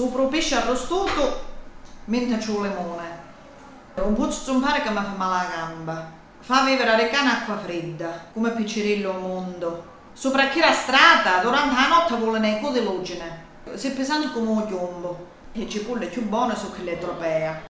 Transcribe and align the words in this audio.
Sopra 0.00 0.22
un 0.22 0.28
pesce 0.30 0.54
arrostoso, 0.54 1.42
mentre 2.06 2.38
c'è 2.38 2.48
un 2.48 2.62
limone. 2.62 3.18
Un 3.96 4.14
po' 4.14 4.30
zumpare 4.30 4.80
che 4.80 4.88
mi 4.88 4.94
fa 4.94 5.12
male 5.14 5.46
la 5.46 5.54
gamba. 5.54 6.10
Fa 6.38 6.64
vivere 6.64 6.96
le 6.96 7.10
cane 7.10 7.30
acqua 7.30 7.58
fredda, 7.58 8.28
come 8.32 8.52
piccirillo 8.52 9.12
al 9.12 9.20
mondo. 9.20 9.84
Sopra 10.14 10.48
chi 10.48 10.58
la 10.58 10.72
strada, 10.72 11.42
durante 11.42 11.74
la 11.74 11.88
notte 11.88 12.14
vuole 12.14 12.38
nei 12.38 12.62
code. 12.62 12.82
Si 13.74 13.88
è 13.88 13.90
pesante 13.90 14.32
come 14.32 14.48
un 14.48 14.66
chiombo. 14.66 15.26
E 15.52 15.58
le 15.58 15.68
cipolle 15.68 16.06
più 16.06 16.26
buone 16.26 16.56
sono 16.56 16.70
quelle 16.70 16.98
europee. 16.98 17.54